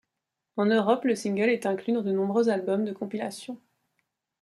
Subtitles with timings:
[0.57, 3.61] En Europe le single est inclus dans de nombreux album de compilations.